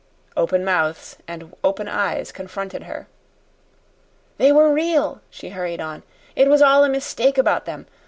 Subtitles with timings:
[0.35, 3.07] Open mouths and open eyes confronted her.
[4.39, 6.01] "They were real," she hurried on.
[6.35, 7.85] "It was all a mistake about them.